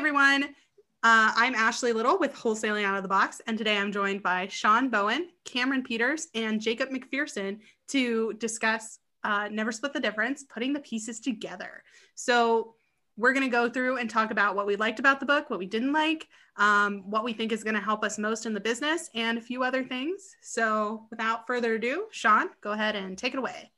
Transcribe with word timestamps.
everyone. 0.00 0.44
Uh, 1.02 1.30
I'm 1.36 1.54
Ashley 1.54 1.92
Little 1.92 2.18
with 2.18 2.32
Wholesaling 2.32 2.86
Out 2.86 2.96
of 2.96 3.02
the 3.02 3.08
Box, 3.10 3.42
and 3.46 3.58
today 3.58 3.76
I'm 3.76 3.92
joined 3.92 4.22
by 4.22 4.48
Sean 4.48 4.88
Bowen, 4.88 5.28
Cameron 5.44 5.82
Peters, 5.82 6.28
and 6.34 6.58
Jacob 6.58 6.88
McPherson 6.88 7.58
to 7.88 8.32
discuss 8.38 8.98
uh, 9.22 9.48
Never 9.52 9.72
Split 9.72 9.92
the 9.92 10.00
Difference, 10.00 10.42
putting 10.44 10.72
the 10.72 10.80
pieces 10.80 11.20
together. 11.20 11.82
So, 12.14 12.76
we're 13.18 13.34
going 13.34 13.44
to 13.44 13.50
go 13.50 13.68
through 13.68 13.98
and 13.98 14.08
talk 14.08 14.30
about 14.30 14.56
what 14.56 14.66
we 14.66 14.76
liked 14.76 15.00
about 15.00 15.20
the 15.20 15.26
book, 15.26 15.50
what 15.50 15.58
we 15.58 15.66
didn't 15.66 15.92
like, 15.92 16.26
um, 16.56 17.02
what 17.10 17.22
we 17.22 17.34
think 17.34 17.52
is 17.52 17.62
going 17.62 17.76
to 17.76 17.80
help 17.82 18.02
us 18.02 18.16
most 18.16 18.46
in 18.46 18.54
the 18.54 18.60
business, 18.60 19.10
and 19.14 19.36
a 19.36 19.42
few 19.42 19.62
other 19.62 19.84
things. 19.84 20.34
So, 20.40 21.08
without 21.10 21.46
further 21.46 21.74
ado, 21.74 22.06
Sean, 22.10 22.48
go 22.62 22.72
ahead 22.72 22.96
and 22.96 23.18
take 23.18 23.34
it 23.34 23.38
away. 23.38 23.70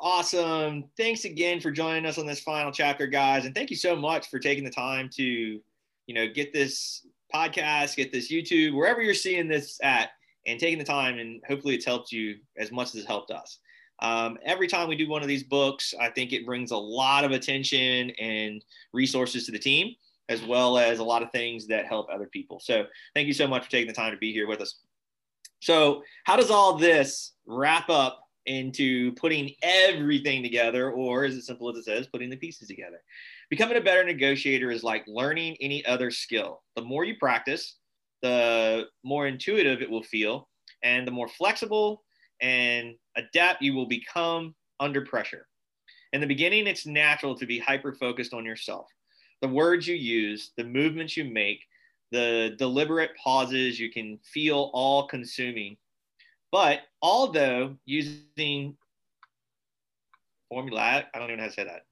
Awesome. 0.00 0.84
Thanks 0.96 1.24
again 1.24 1.60
for 1.60 1.72
joining 1.72 2.06
us 2.06 2.18
on 2.18 2.26
this 2.26 2.38
final 2.40 2.70
chapter, 2.70 3.06
guys. 3.08 3.46
And 3.46 3.54
thank 3.54 3.68
you 3.68 3.76
so 3.76 3.96
much 3.96 4.28
for 4.30 4.38
taking 4.38 4.62
the 4.62 4.70
time 4.70 5.10
to, 5.14 5.24
you 5.24 6.14
know, 6.14 6.28
get 6.28 6.52
this 6.52 7.04
podcast, 7.34 7.96
get 7.96 8.12
this 8.12 8.30
YouTube, 8.30 8.74
wherever 8.74 9.02
you're 9.02 9.12
seeing 9.12 9.48
this 9.48 9.78
at, 9.82 10.10
and 10.46 10.60
taking 10.60 10.78
the 10.78 10.84
time. 10.84 11.18
And 11.18 11.42
hopefully 11.48 11.74
it's 11.74 11.84
helped 11.84 12.12
you 12.12 12.36
as 12.56 12.70
much 12.70 12.88
as 12.88 12.96
it's 12.96 13.06
helped 13.08 13.32
us. 13.32 13.58
Um, 14.00 14.38
every 14.44 14.68
time 14.68 14.88
we 14.88 14.94
do 14.94 15.08
one 15.08 15.22
of 15.22 15.28
these 15.28 15.42
books, 15.42 15.92
I 16.00 16.10
think 16.10 16.32
it 16.32 16.46
brings 16.46 16.70
a 16.70 16.76
lot 16.76 17.24
of 17.24 17.32
attention 17.32 18.10
and 18.20 18.64
resources 18.92 19.46
to 19.46 19.52
the 19.52 19.58
team, 19.58 19.96
as 20.28 20.44
well 20.44 20.78
as 20.78 21.00
a 21.00 21.04
lot 21.04 21.24
of 21.24 21.32
things 21.32 21.66
that 21.66 21.86
help 21.86 22.06
other 22.08 22.28
people. 22.28 22.60
So 22.60 22.84
thank 23.16 23.26
you 23.26 23.34
so 23.34 23.48
much 23.48 23.64
for 23.64 23.70
taking 23.72 23.88
the 23.88 23.92
time 23.92 24.12
to 24.12 24.18
be 24.18 24.32
here 24.32 24.46
with 24.46 24.60
us. 24.60 24.78
So, 25.60 26.04
how 26.22 26.36
does 26.36 26.52
all 26.52 26.78
this 26.78 27.32
wrap 27.44 27.90
up 27.90 28.27
into 28.48 29.12
putting 29.12 29.52
everything 29.62 30.42
together, 30.42 30.90
or 30.90 31.24
as 31.24 31.46
simple 31.46 31.70
as 31.70 31.76
it 31.76 31.84
says, 31.84 32.06
putting 32.06 32.30
the 32.30 32.36
pieces 32.36 32.66
together. 32.66 33.02
Becoming 33.50 33.76
a 33.76 33.82
better 33.82 34.02
negotiator 34.02 34.70
is 34.70 34.82
like 34.82 35.04
learning 35.06 35.56
any 35.60 35.84
other 35.86 36.10
skill. 36.10 36.62
The 36.74 36.82
more 36.82 37.04
you 37.04 37.16
practice, 37.18 37.76
the 38.22 38.86
more 39.04 39.26
intuitive 39.26 39.82
it 39.82 39.90
will 39.90 40.02
feel, 40.02 40.48
and 40.82 41.06
the 41.06 41.12
more 41.12 41.28
flexible 41.28 42.02
and 42.40 42.94
adapt 43.16 43.62
you 43.62 43.74
will 43.74 43.86
become 43.86 44.54
under 44.80 45.02
pressure. 45.02 45.46
In 46.12 46.20
the 46.20 46.26
beginning, 46.26 46.66
it's 46.66 46.86
natural 46.86 47.36
to 47.36 47.46
be 47.46 47.58
hyper 47.58 47.92
focused 47.92 48.32
on 48.32 48.44
yourself. 48.44 48.86
The 49.42 49.48
words 49.48 49.86
you 49.86 49.94
use, 49.94 50.52
the 50.56 50.64
movements 50.64 51.16
you 51.16 51.24
make, 51.24 51.60
the 52.10 52.54
deliberate 52.58 53.10
pauses 53.22 53.78
you 53.78 53.90
can 53.90 54.18
feel 54.24 54.70
all 54.72 55.06
consuming 55.06 55.76
but 56.50 56.80
although 57.02 57.76
using 57.84 58.76
formulaic, 60.52 61.06
I 61.14 61.18
don't 61.18 61.24
even 61.24 61.36
know 61.36 61.42
how 61.44 61.48
to 61.48 61.54
say 61.54 61.64
that. 61.64 61.82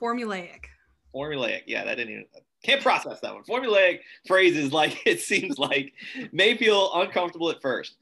Formulaic. 0.00 0.66
Formulaic. 1.14 1.62
Yeah, 1.66 1.84
that 1.84 1.96
didn't 1.96 2.12
even 2.12 2.24
can't 2.64 2.82
process 2.82 3.20
that 3.20 3.34
one. 3.34 3.44
Formulaic 3.44 4.00
phrases 4.26 4.72
like 4.80 5.06
it 5.06 5.20
seems 5.20 5.58
like 5.58 5.92
may 6.32 6.56
feel 6.56 6.90
uncomfortable 6.94 7.50
at 7.50 7.60
first. 7.60 7.96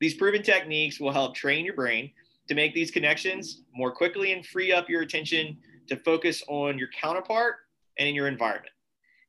These 0.00 0.14
proven 0.14 0.42
techniques 0.42 1.00
will 1.00 1.12
help 1.12 1.34
train 1.34 1.64
your 1.64 1.74
brain 1.74 2.10
to 2.48 2.54
make 2.54 2.74
these 2.74 2.90
connections 2.90 3.62
more 3.74 3.92
quickly 3.92 4.32
and 4.32 4.44
free 4.44 4.72
up 4.72 4.88
your 4.88 5.02
attention 5.02 5.58
to 5.88 5.96
focus 5.96 6.42
on 6.48 6.78
your 6.78 6.88
counterpart 7.00 7.56
and 7.98 8.08
in 8.08 8.14
your 8.14 8.28
environment. 8.28 8.72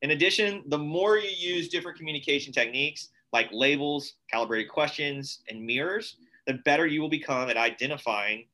In 0.02 0.12
addition, 0.12 0.62
the 0.68 0.78
more 0.78 1.18
you 1.18 1.30
use 1.30 1.68
different 1.68 1.98
communication 1.98 2.52
techniques, 2.52 3.10
like 3.32 3.48
labels, 3.52 4.14
calibrated 4.30 4.70
questions, 4.70 5.40
and 5.48 5.64
mirrors, 5.64 6.16
the 6.46 6.54
better 6.64 6.86
you 6.86 7.00
will 7.00 7.08
become 7.08 7.48
at 7.48 7.56
identifying 7.56 8.46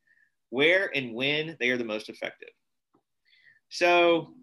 where 0.50 0.90
and 0.94 1.14
when 1.14 1.56
they 1.60 1.70
are 1.70 1.78
the 1.78 1.84
most 1.84 2.08
effective. 2.08 2.50
So 3.68 4.34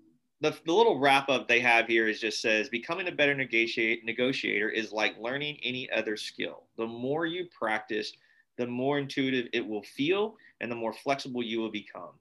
the, 0.41 0.55
the 0.65 0.73
little 0.73 0.99
wrap 0.99 1.29
up 1.29 1.47
they 1.47 1.61
have 1.61 1.87
here 1.87 2.07
is 2.07 2.19
just 2.19 2.41
says 2.41 2.67
becoming 2.67 3.07
a 3.07 3.11
better 3.11 3.33
negotiate, 3.33 4.03
negotiator 4.03 4.69
is 4.69 4.91
like 4.91 5.17
learning 5.19 5.57
any 5.63 5.89
other 5.91 6.17
skill. 6.17 6.63
The 6.77 6.85
more 6.85 7.25
you 7.25 7.47
practice, 7.57 8.13
the 8.57 8.67
more 8.67 8.99
intuitive 8.99 9.47
it 9.53 9.65
will 9.65 9.83
feel 9.83 10.35
and 10.59 10.71
the 10.71 10.75
more 10.75 10.93
flexible 10.93 11.41
you 11.41 11.59
will 11.59 11.71
become. 11.71 12.11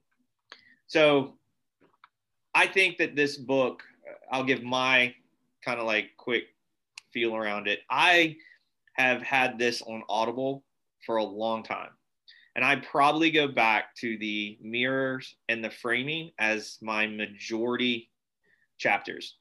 So 0.87 1.33
I 2.55 2.67
think 2.67 2.97
that 2.97 3.15
this 3.15 3.37
book, 3.37 3.83
I'll 4.31 4.43
give 4.43 4.63
my 4.63 5.13
kind 5.63 5.79
of 5.79 5.85
like 5.85 6.11
quick 6.17 6.52
feel 7.13 7.35
around 7.35 7.67
it. 7.67 7.79
I 7.89 8.35
have 8.93 9.21
had 9.21 9.57
this 9.57 9.81
on 9.81 10.03
Audible 10.09 10.63
for 11.05 11.17
a 11.17 11.23
long 11.23 11.63
time. 11.63 11.89
And 12.55 12.63
I 12.63 12.75
probably 12.75 13.31
go 13.31 13.47
back 13.47 13.95
to 13.97 14.17
the 14.19 14.57
mirrors 14.61 15.35
and 15.49 15.63
the 15.63 15.71
framing 15.71 16.31
as 16.37 16.77
my 16.81 17.07
majority 17.07 18.11
chapters, 18.77 19.37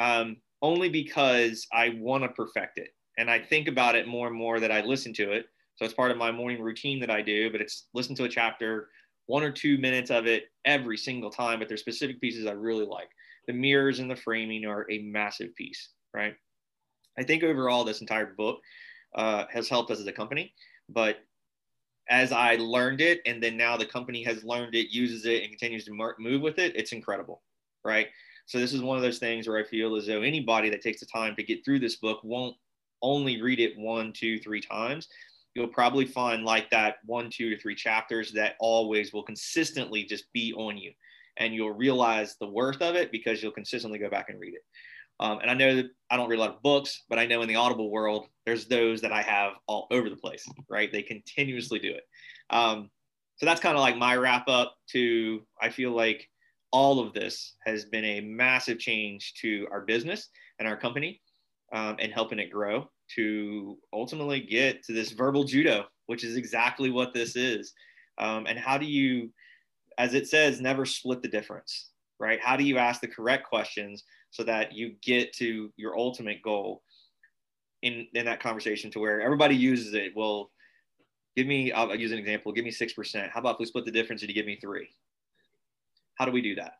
um, 0.00 0.36
only 0.60 0.88
because 0.88 1.66
I 1.72 1.96
want 2.00 2.24
to 2.24 2.30
perfect 2.30 2.78
it. 2.78 2.88
And 3.16 3.30
I 3.30 3.38
think 3.38 3.68
about 3.68 3.94
it 3.94 4.08
more 4.08 4.26
and 4.26 4.36
more 4.36 4.58
that 4.60 4.72
I 4.72 4.80
listen 4.80 5.12
to 5.14 5.32
it. 5.32 5.46
So 5.76 5.84
it's 5.84 5.94
part 5.94 6.10
of 6.10 6.16
my 6.16 6.32
morning 6.32 6.60
routine 6.60 6.98
that 7.00 7.10
I 7.10 7.22
do, 7.22 7.50
but 7.52 7.60
it's 7.60 7.86
listen 7.94 8.16
to 8.16 8.24
a 8.24 8.28
chapter, 8.28 8.88
one 9.26 9.44
or 9.44 9.52
two 9.52 9.78
minutes 9.78 10.10
of 10.10 10.26
it 10.26 10.44
every 10.64 10.96
single 10.96 11.30
time. 11.30 11.60
But 11.60 11.68
there's 11.68 11.80
specific 11.80 12.20
pieces 12.20 12.46
I 12.46 12.52
really 12.52 12.86
like. 12.86 13.08
The 13.46 13.52
mirrors 13.52 14.00
and 14.00 14.10
the 14.10 14.16
framing 14.16 14.64
are 14.64 14.90
a 14.90 15.02
massive 15.02 15.54
piece, 15.54 15.90
right? 16.12 16.34
I 17.18 17.24
think 17.24 17.42
overall, 17.42 17.84
this 17.84 18.00
entire 18.00 18.34
book 18.34 18.60
uh, 19.14 19.44
has 19.50 19.68
helped 19.68 19.90
us 19.90 20.00
as 20.00 20.06
a 20.06 20.12
company. 20.12 20.54
But 20.88 21.18
as 22.08 22.32
I 22.32 22.56
learned 22.56 23.00
it, 23.00 23.20
and 23.26 23.42
then 23.42 23.56
now 23.56 23.76
the 23.76 23.84
company 23.84 24.22
has 24.22 24.44
learned 24.44 24.74
it, 24.74 24.94
uses 24.94 25.26
it, 25.26 25.42
and 25.42 25.50
continues 25.50 25.84
to 25.86 26.14
move 26.18 26.40
with 26.40 26.58
it, 26.58 26.74
it's 26.76 26.92
incredible, 26.92 27.42
right? 27.84 28.08
So 28.46 28.58
this 28.58 28.72
is 28.72 28.80
one 28.80 28.96
of 28.96 29.02
those 29.02 29.18
things 29.18 29.46
where 29.46 29.58
I 29.58 29.64
feel 29.64 29.96
as 29.96 30.06
though 30.06 30.22
anybody 30.22 30.70
that 30.70 30.80
takes 30.80 31.00
the 31.00 31.06
time 31.06 31.36
to 31.36 31.42
get 31.42 31.64
through 31.64 31.80
this 31.80 31.96
book 31.96 32.20
won't 32.22 32.56
only 33.02 33.42
read 33.42 33.60
it 33.60 33.78
one, 33.78 34.12
two, 34.12 34.38
three 34.38 34.60
times. 34.60 35.08
You'll 35.54 35.68
probably 35.68 36.06
find 36.06 36.44
like 36.44 36.70
that 36.70 36.96
one, 37.04 37.30
two, 37.30 37.50
to 37.50 37.60
three 37.60 37.74
chapters 37.74 38.32
that 38.32 38.54
always 38.58 39.12
will 39.12 39.22
consistently 39.22 40.04
just 40.04 40.32
be 40.32 40.54
on 40.54 40.78
you. 40.78 40.92
And 41.36 41.54
you'll 41.54 41.72
realize 41.72 42.36
the 42.40 42.48
worth 42.48 42.80
of 42.80 42.94
it 42.94 43.12
because 43.12 43.42
you'll 43.42 43.52
consistently 43.52 43.98
go 43.98 44.08
back 44.08 44.30
and 44.30 44.40
read 44.40 44.54
it. 44.54 44.62
Um, 45.20 45.40
and 45.40 45.50
I 45.50 45.54
know 45.54 45.74
that 45.76 45.86
I 46.10 46.16
don't 46.16 46.28
read 46.28 46.38
a 46.38 46.42
lot 46.42 46.54
of 46.54 46.62
books, 46.62 47.04
but 47.08 47.18
I 47.18 47.26
know 47.26 47.42
in 47.42 47.48
the 47.48 47.56
Audible 47.56 47.90
world, 47.90 48.28
there's 48.46 48.66
those 48.66 49.00
that 49.00 49.12
I 49.12 49.22
have 49.22 49.54
all 49.66 49.86
over 49.90 50.08
the 50.08 50.16
place, 50.16 50.46
right? 50.68 50.90
They 50.90 51.02
continuously 51.02 51.78
do 51.78 51.90
it. 51.90 52.04
Um, 52.50 52.90
so 53.36 53.46
that's 53.46 53.60
kind 53.60 53.76
of 53.76 53.80
like 53.80 53.96
my 53.96 54.16
wrap 54.16 54.48
up 54.48 54.74
to, 54.90 55.42
I 55.60 55.70
feel 55.70 55.92
like 55.92 56.28
all 56.70 57.00
of 57.00 57.12
this 57.12 57.56
has 57.64 57.84
been 57.84 58.04
a 58.04 58.20
massive 58.20 58.78
change 58.78 59.34
to 59.40 59.66
our 59.70 59.82
business 59.82 60.28
and 60.58 60.68
our 60.68 60.76
company 60.76 61.20
um, 61.72 61.96
and 61.98 62.12
helping 62.12 62.38
it 62.38 62.50
grow 62.50 62.88
to 63.16 63.78
ultimately 63.92 64.40
get 64.40 64.82
to 64.84 64.92
this 64.92 65.12
verbal 65.12 65.44
judo, 65.44 65.84
which 66.06 66.24
is 66.24 66.36
exactly 66.36 66.90
what 66.90 67.14
this 67.14 67.36
is. 67.36 67.72
Um, 68.18 68.46
and 68.46 68.58
how 68.58 68.78
do 68.78 68.86
you, 68.86 69.30
as 69.98 70.14
it 70.14 70.28
says, 70.28 70.60
never 70.60 70.84
split 70.84 71.22
the 71.22 71.28
difference, 71.28 71.90
right? 72.18 72.40
How 72.40 72.56
do 72.56 72.64
you 72.64 72.78
ask 72.78 73.00
the 73.00 73.08
correct 73.08 73.48
questions 73.48 74.04
so 74.30 74.42
that 74.44 74.72
you 74.72 74.94
get 75.02 75.32
to 75.34 75.72
your 75.76 75.98
ultimate 75.98 76.42
goal 76.42 76.82
in, 77.82 78.06
in 78.14 78.24
that 78.26 78.40
conversation 78.40 78.90
to 78.92 78.98
where 78.98 79.20
everybody 79.20 79.54
uses 79.54 79.94
it. 79.94 80.12
Well, 80.14 80.50
give 81.36 81.46
me, 81.46 81.72
I'll, 81.72 81.94
use 81.94 82.12
an 82.12 82.18
example, 82.18 82.52
give 82.52 82.64
me 82.64 82.70
6%. 82.70 83.30
How 83.30 83.40
about 83.40 83.54
if 83.54 83.60
we 83.60 83.66
split 83.66 83.84
the 83.84 83.90
difference 83.90 84.22
and 84.22 84.28
you 84.28 84.34
give 84.34 84.46
me 84.46 84.58
three? 84.60 84.88
How 86.16 86.24
do 86.24 86.32
we 86.32 86.42
do 86.42 86.54
that? 86.56 86.74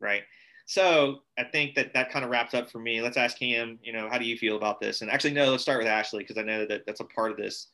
Right. 0.00 0.22
So 0.66 1.20
I 1.38 1.44
think 1.44 1.74
that 1.74 1.94
that 1.94 2.10
kind 2.10 2.24
of 2.24 2.30
wraps 2.30 2.54
up 2.54 2.70
for 2.70 2.78
me. 2.78 3.00
Let's 3.00 3.16
ask 3.16 3.38
him, 3.38 3.78
you 3.82 3.92
know, 3.92 4.08
how 4.10 4.18
do 4.18 4.24
you 4.24 4.36
feel 4.36 4.56
about 4.56 4.80
this? 4.80 5.02
And 5.02 5.10
actually, 5.10 5.34
no, 5.34 5.50
let's 5.50 5.62
start 5.62 5.78
with 5.78 5.86
Ashley 5.86 6.20
because 6.20 6.38
I 6.38 6.42
know 6.42 6.66
that 6.66 6.86
that's 6.86 7.00
a 7.00 7.04
part 7.04 7.30
of 7.30 7.36
this 7.36 7.68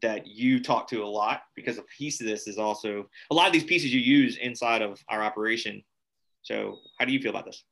that 0.00 0.26
you 0.26 0.62
talk 0.62 0.88
to 0.88 1.02
a 1.02 1.06
lot 1.06 1.42
because 1.54 1.78
a 1.78 1.82
piece 1.82 2.20
of 2.20 2.26
this 2.26 2.46
is 2.46 2.58
also 2.58 3.08
a 3.30 3.34
lot 3.34 3.46
of 3.46 3.52
these 3.52 3.64
pieces 3.64 3.92
you 3.92 4.00
use 4.00 4.36
inside 4.36 4.82
of 4.82 5.02
our 5.08 5.22
operation 5.22 5.82
so, 6.42 6.78
how 6.98 7.04
do 7.04 7.12
you 7.12 7.20
feel 7.20 7.30
about 7.30 7.46
this? 7.46 7.64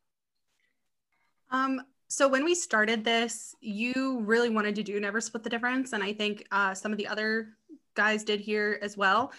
Um, 1.50 1.82
so 2.08 2.28
when 2.28 2.44
we 2.44 2.54
started 2.54 3.04
this, 3.04 3.54
you 3.60 4.20
really 4.20 4.48
wanted 4.48 4.76
to 4.76 4.82
do 4.82 4.98
never 5.00 5.20
split 5.20 5.42
the 5.42 5.50
difference, 5.50 5.92
and 5.92 6.02
I 6.02 6.12
think 6.12 6.46
uh, 6.50 6.74
some 6.74 6.92
of 6.92 6.98
the 6.98 7.06
other 7.06 7.48
guys 7.94 8.24
did 8.24 8.40
here 8.40 8.78
as 8.82 8.96
well. 8.96 9.32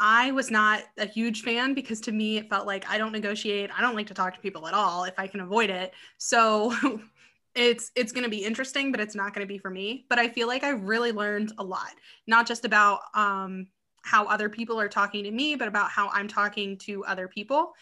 I 0.00 0.32
was 0.32 0.50
not 0.50 0.82
a 0.98 1.06
huge 1.06 1.42
fan 1.42 1.74
because 1.74 2.00
to 2.02 2.12
me 2.12 2.38
it 2.38 2.48
felt 2.48 2.66
like 2.66 2.88
I 2.90 2.98
don't 2.98 3.12
negotiate. 3.12 3.70
I 3.76 3.80
don't 3.80 3.94
like 3.94 4.08
to 4.08 4.14
talk 4.14 4.34
to 4.34 4.40
people 4.40 4.66
at 4.66 4.74
all 4.74 5.04
if 5.04 5.14
I 5.16 5.26
can 5.26 5.40
avoid 5.40 5.70
it. 5.70 5.92
So 6.18 6.74
it's 7.54 7.90
it's 7.94 8.12
going 8.12 8.24
to 8.24 8.30
be 8.30 8.44
interesting, 8.44 8.90
but 8.90 9.00
it's 9.00 9.14
not 9.14 9.34
going 9.34 9.46
to 9.46 9.52
be 9.52 9.58
for 9.58 9.70
me. 9.70 10.06
But 10.08 10.18
I 10.18 10.28
feel 10.28 10.48
like 10.48 10.64
I 10.64 10.70
really 10.70 11.12
learned 11.12 11.52
a 11.58 11.64
lot, 11.64 11.92
not 12.26 12.46
just 12.46 12.64
about 12.64 13.00
um, 13.14 13.66
how 14.02 14.26
other 14.26 14.48
people 14.48 14.80
are 14.80 14.88
talking 14.88 15.24
to 15.24 15.30
me, 15.30 15.54
but 15.54 15.68
about 15.68 15.90
how 15.90 16.08
I'm 16.10 16.28
talking 16.28 16.76
to 16.78 17.04
other 17.04 17.28
people. 17.28 17.72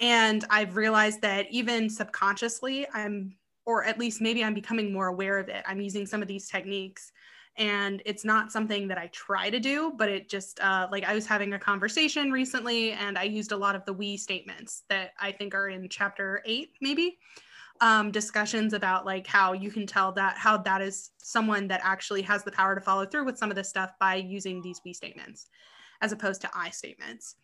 And 0.00 0.44
I've 0.50 0.76
realized 0.76 1.22
that 1.22 1.46
even 1.50 1.88
subconsciously, 1.88 2.86
I'm, 2.92 3.36
or 3.64 3.84
at 3.84 3.98
least 3.98 4.20
maybe 4.20 4.42
I'm 4.42 4.54
becoming 4.54 4.92
more 4.92 5.06
aware 5.06 5.38
of 5.38 5.48
it. 5.48 5.62
I'm 5.66 5.80
using 5.80 6.06
some 6.06 6.22
of 6.22 6.28
these 6.28 6.48
techniques 6.48 7.12
and 7.56 8.02
it's 8.06 8.24
not 8.24 8.50
something 8.50 8.88
that 8.88 8.98
I 8.98 9.08
try 9.08 9.50
to 9.50 9.60
do, 9.60 9.92
but 9.96 10.08
it 10.08 10.28
just 10.28 10.58
uh, 10.60 10.88
like 10.90 11.04
I 11.04 11.14
was 11.14 11.26
having 11.26 11.52
a 11.52 11.58
conversation 11.58 12.32
recently 12.32 12.92
and 12.92 13.18
I 13.18 13.24
used 13.24 13.52
a 13.52 13.56
lot 13.56 13.76
of 13.76 13.84
the 13.84 13.92
we 13.92 14.16
statements 14.16 14.84
that 14.88 15.10
I 15.20 15.32
think 15.32 15.54
are 15.54 15.68
in 15.68 15.88
chapter 15.88 16.42
eight, 16.46 16.70
maybe. 16.80 17.18
Um, 17.82 18.12
discussions 18.12 18.74
about 18.74 19.04
like 19.04 19.26
how 19.26 19.54
you 19.54 19.68
can 19.68 19.88
tell 19.88 20.12
that 20.12 20.38
how 20.38 20.56
that 20.56 20.80
is 20.80 21.10
someone 21.18 21.66
that 21.66 21.80
actually 21.82 22.22
has 22.22 22.44
the 22.44 22.52
power 22.52 22.76
to 22.76 22.80
follow 22.80 23.04
through 23.04 23.24
with 23.24 23.36
some 23.36 23.50
of 23.50 23.56
this 23.56 23.68
stuff 23.68 23.90
by 23.98 24.14
using 24.14 24.62
these 24.62 24.80
we 24.84 24.92
statements 24.92 25.48
as 26.00 26.12
opposed 26.12 26.40
to 26.42 26.50
I 26.54 26.70
statements. 26.70 27.34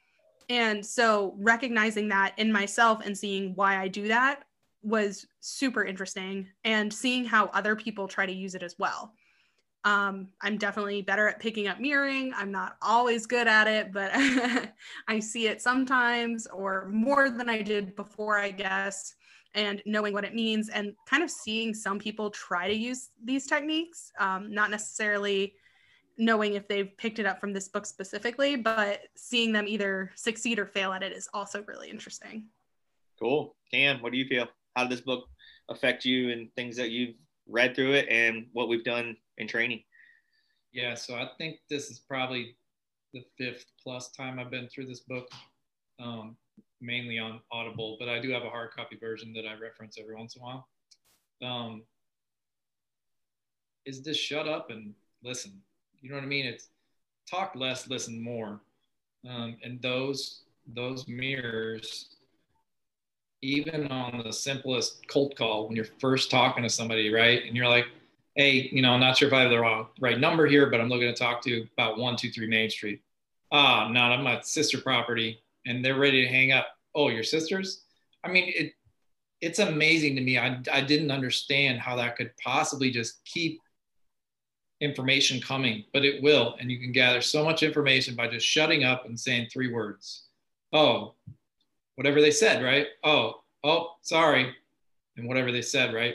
And 0.48 0.84
so 0.84 1.34
recognizing 1.38 2.08
that 2.08 2.34
in 2.36 2.52
myself 2.52 3.04
and 3.04 3.18
seeing 3.18 3.52
why 3.56 3.78
I 3.78 3.88
do 3.88 4.06
that 4.08 4.44
was 4.82 5.26
super 5.40 5.84
interesting 5.84 6.46
and 6.64 6.92
seeing 6.92 7.24
how 7.24 7.46
other 7.46 7.76
people 7.76 8.08
try 8.08 8.26
to 8.26 8.32
use 8.32 8.54
it 8.54 8.62
as 8.62 8.76
well. 8.78 9.12
Um, 9.84 10.28
I'm 10.42 10.58
definitely 10.58 11.02
better 11.02 11.28
at 11.28 11.40
picking 11.40 11.68
up 11.68 11.80
mirroring. 11.80 12.32
I'm 12.36 12.50
not 12.50 12.76
always 12.82 13.26
good 13.26 13.46
at 13.46 13.68
it, 13.68 13.92
but 13.92 14.10
I 15.08 15.20
see 15.20 15.46
it 15.46 15.62
sometimes 15.62 16.46
or 16.46 16.88
more 16.88 17.30
than 17.30 17.48
I 17.48 17.62
did 17.62 17.94
before, 17.94 18.38
I 18.38 18.50
guess, 18.50 19.14
and 19.54 19.82
knowing 19.86 20.12
what 20.12 20.24
it 20.24 20.34
means 20.34 20.68
and 20.68 20.94
kind 21.06 21.22
of 21.22 21.30
seeing 21.30 21.74
some 21.74 21.98
people 21.98 22.30
try 22.30 22.68
to 22.68 22.74
use 22.74 23.10
these 23.24 23.46
techniques, 23.46 24.12
um, 24.18 24.52
not 24.52 24.70
necessarily 24.70 25.54
knowing 26.18 26.54
if 26.54 26.66
they've 26.68 26.96
picked 26.96 27.18
it 27.18 27.26
up 27.26 27.40
from 27.40 27.52
this 27.52 27.68
book 27.68 27.86
specifically, 27.86 28.56
but 28.56 29.02
seeing 29.16 29.52
them 29.52 29.66
either 29.68 30.10
succeed 30.16 30.58
or 30.58 30.66
fail 30.66 30.92
at 30.92 31.02
it 31.02 31.12
is 31.12 31.28
also 31.32 31.64
really 31.66 31.88
interesting. 31.88 32.44
Cool. 33.18 33.56
Cam, 33.72 34.02
what 34.02 34.12
do 34.12 34.18
you 34.18 34.26
feel? 34.26 34.46
How 34.76 34.82
did 34.82 34.92
this 34.92 35.00
book 35.00 35.28
affect 35.68 36.04
you 36.04 36.30
and 36.30 36.52
things 36.56 36.76
that 36.76 36.90
you've 36.90 37.14
read 37.48 37.74
through 37.74 37.92
it 37.92 38.08
and 38.08 38.46
what 38.52 38.68
we've 38.68 38.84
done 38.84 39.16
in 39.38 39.46
training? 39.46 39.82
Yeah, 40.72 40.94
so 40.94 41.14
I 41.14 41.28
think 41.38 41.58
this 41.70 41.90
is 41.90 42.00
probably 42.00 42.56
the 43.14 43.24
fifth 43.38 43.64
plus 43.82 44.10
time 44.10 44.38
I've 44.38 44.50
been 44.50 44.68
through 44.68 44.86
this 44.86 45.00
book, 45.00 45.28
um, 45.98 46.36
mainly 46.80 47.18
on 47.18 47.40
Audible, 47.50 47.96
but 47.98 48.08
I 48.08 48.20
do 48.20 48.30
have 48.30 48.44
a 48.44 48.50
hard 48.50 48.70
copy 48.72 48.96
version 48.96 49.32
that 49.34 49.46
I 49.46 49.58
reference 49.60 49.96
every 49.98 50.14
once 50.14 50.36
in 50.36 50.42
a 50.42 50.44
while. 50.44 50.68
Um, 51.42 51.82
is 53.84 54.02
this 54.02 54.16
shut 54.16 54.48
up 54.48 54.70
and 54.70 54.94
listen? 55.22 55.60
You 56.00 56.10
know 56.10 56.16
what 56.16 56.24
I 56.24 56.28
mean? 56.28 56.46
It's 56.46 56.68
talk 57.28 57.54
less, 57.54 57.88
listen 57.88 58.22
more. 58.22 58.60
Um, 59.28 59.56
and 59.62 59.80
those 59.82 60.42
those 60.74 61.08
mirrors 61.08 62.16
even 63.40 63.86
on 63.88 64.22
the 64.24 64.32
simplest 64.32 65.06
cold 65.08 65.34
call 65.36 65.66
when 65.66 65.76
you're 65.76 65.86
first 66.00 66.30
talking 66.30 66.62
to 66.62 66.68
somebody, 66.68 67.12
right? 67.12 67.44
And 67.46 67.56
you're 67.56 67.68
like, 67.68 67.86
hey, 68.34 68.68
you 68.72 68.82
know, 68.82 68.90
I'm 68.90 69.00
not 69.00 69.16
sure 69.16 69.28
if 69.28 69.34
I 69.34 69.42
have 69.42 69.50
the 69.50 69.58
wrong 69.58 69.86
right 70.00 70.18
number 70.18 70.46
here, 70.46 70.68
but 70.70 70.80
I'm 70.80 70.88
looking 70.88 71.06
to 71.08 71.14
talk 71.14 71.42
to 71.42 71.66
about 71.76 71.98
one, 71.98 72.16
two, 72.16 72.30
three 72.30 72.48
Main 72.48 72.68
Street. 72.68 73.00
Ah, 73.52 73.88
no, 73.90 74.00
I'm 74.00 74.24
my 74.24 74.40
sister 74.42 74.78
property, 74.78 75.40
and 75.68 75.84
they're 75.84 75.98
ready 75.98 76.22
to 76.24 76.32
hang 76.32 76.50
up. 76.52 76.66
Oh, 76.94 77.08
your 77.08 77.22
sisters? 77.22 77.84
I 78.24 78.28
mean, 78.28 78.52
it 78.56 78.72
it's 79.40 79.60
amazing 79.60 80.16
to 80.16 80.22
me. 80.22 80.38
I 80.38 80.60
I 80.72 80.80
didn't 80.80 81.12
understand 81.12 81.78
how 81.78 81.94
that 81.96 82.16
could 82.16 82.32
possibly 82.44 82.90
just 82.90 83.24
keep 83.24 83.60
information 84.80 85.40
coming, 85.40 85.84
but 85.92 86.04
it 86.04 86.22
will, 86.22 86.56
and 86.60 86.70
you 86.70 86.78
can 86.78 86.92
gather 86.92 87.20
so 87.20 87.44
much 87.44 87.62
information 87.62 88.14
by 88.14 88.28
just 88.28 88.46
shutting 88.46 88.84
up 88.84 89.06
and 89.06 89.18
saying 89.18 89.48
three 89.52 89.72
words. 89.72 90.24
Oh, 90.72 91.14
whatever 91.96 92.20
they 92.20 92.30
said, 92.30 92.62
right? 92.62 92.86
Oh, 93.02 93.42
oh, 93.64 93.94
sorry. 94.02 94.54
And 95.16 95.26
whatever 95.26 95.50
they 95.50 95.62
said, 95.62 95.94
right? 95.94 96.14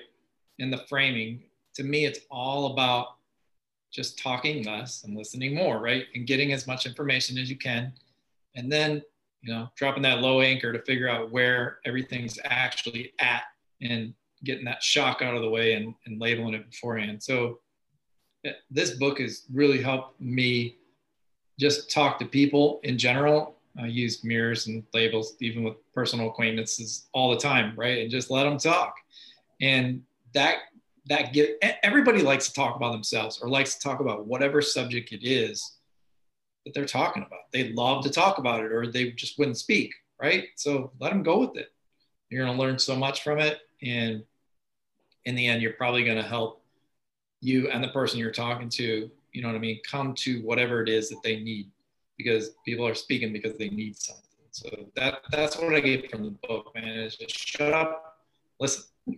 In 0.59 0.71
the 0.71 0.85
framing, 0.89 1.43
to 1.75 1.83
me, 1.83 2.05
it's 2.05 2.21
all 2.31 2.71
about 2.71 3.15
just 3.91 4.17
talking 4.17 4.63
less 4.63 5.03
and 5.03 5.15
listening 5.15 5.55
more, 5.55 5.79
right? 5.79 6.05
And 6.15 6.25
getting 6.25 6.53
as 6.53 6.67
much 6.67 6.85
information 6.85 7.37
as 7.37 7.49
you 7.49 7.57
can. 7.57 7.91
And 8.55 8.71
then, 8.71 9.01
you 9.43 9.53
know, 9.53 9.69
dropping 9.75 10.03
that 10.03 10.19
low 10.19 10.41
anchor 10.41 10.73
to 10.73 10.81
figure 10.83 11.09
out 11.09 11.31
where 11.31 11.79
everything's 11.85 12.39
actually 12.45 13.13
at 13.19 13.43
and 13.81 14.13
getting 14.43 14.65
that 14.65 14.81
shock 14.81 15.21
out 15.21 15.35
of 15.35 15.41
the 15.41 15.49
way 15.49 15.73
and, 15.73 15.93
and 16.05 16.19
labeling 16.19 16.53
it 16.53 16.69
beforehand. 16.69 17.21
So 17.21 17.59
eh, 18.45 18.53
this 18.71 18.91
book 18.91 19.19
has 19.19 19.43
really 19.53 19.81
helped 19.81 20.19
me 20.19 20.77
just 21.59 21.91
talk 21.91 22.17
to 22.19 22.25
people 22.25 22.79
in 22.83 22.97
general 22.97 23.57
I 23.77 23.87
use 23.87 24.23
mirrors 24.23 24.67
and 24.67 24.83
labels 24.93 25.35
even 25.39 25.63
with 25.63 25.75
personal 25.93 26.29
acquaintances 26.29 27.07
all 27.13 27.31
the 27.31 27.39
time, 27.39 27.73
right? 27.75 27.99
And 27.99 28.11
just 28.11 28.29
let 28.29 28.43
them 28.43 28.57
talk. 28.57 28.95
And 29.61 30.03
that 30.33 30.57
that 31.07 31.33
get 31.33 31.57
everybody 31.83 32.21
likes 32.21 32.47
to 32.47 32.53
talk 32.53 32.75
about 32.75 32.93
themselves 32.93 33.39
or 33.41 33.49
likes 33.49 33.75
to 33.75 33.81
talk 33.81 33.99
about 33.99 34.25
whatever 34.25 34.61
subject 34.61 35.11
it 35.11 35.27
is 35.27 35.77
that 36.65 36.73
they're 36.73 36.85
talking 36.85 37.23
about. 37.23 37.51
They 37.51 37.73
love 37.73 38.03
to 38.03 38.09
talk 38.09 38.37
about 38.37 38.63
it 38.63 38.71
or 38.71 38.87
they 38.87 39.11
just 39.11 39.37
wouldn't 39.37 39.57
speak, 39.57 39.93
right? 40.21 40.45
So 40.55 40.91
let 40.99 41.09
them 41.09 41.23
go 41.23 41.39
with 41.39 41.57
it. 41.57 41.71
You're 42.29 42.45
going 42.45 42.57
to 42.57 42.61
learn 42.61 42.79
so 42.79 42.95
much 42.95 43.23
from 43.23 43.39
it 43.39 43.59
and 43.81 44.23
in 45.25 45.35
the 45.35 45.47
end 45.47 45.61
you're 45.61 45.73
probably 45.73 46.03
going 46.03 46.17
to 46.17 46.23
help 46.23 46.63
you 47.41 47.69
and 47.69 47.83
the 47.83 47.89
person 47.89 48.19
you're 48.19 48.31
talking 48.31 48.69
to, 48.69 49.09
you 49.31 49.41
know 49.41 49.49
what 49.49 49.55
I 49.55 49.59
mean, 49.59 49.79
come 49.89 50.13
to 50.15 50.41
whatever 50.41 50.81
it 50.81 50.89
is 50.89 51.09
that 51.09 51.21
they 51.23 51.39
need 51.39 51.69
because 52.17 52.51
people 52.65 52.87
are 52.87 52.95
speaking 52.95 53.33
because 53.33 53.57
they 53.57 53.69
need 53.69 53.97
something. 53.97 54.23
So 54.51 54.69
that 54.95 55.21
that's 55.31 55.57
what 55.57 55.73
I 55.73 55.79
get 55.79 56.11
from 56.11 56.23
the 56.23 56.47
book, 56.47 56.71
man. 56.75 56.87
Is 56.87 57.15
just 57.15 57.35
shut 57.35 57.73
up, 57.73 58.19
listen. 58.59 58.83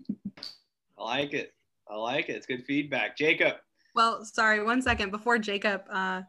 I 0.98 1.04
like 1.04 1.34
it. 1.34 1.54
I 1.90 1.98
like 1.98 2.30
it. 2.30 2.38
It's 2.38 2.46
good 2.46 2.64
feedback, 2.66 3.18
Jacob. 3.18 3.56
Well, 3.94 4.24
sorry, 4.24 4.64
one 4.64 4.82
second 4.82 5.12
before 5.12 5.38
Jacob 5.38 5.84
uh, 5.90 6.22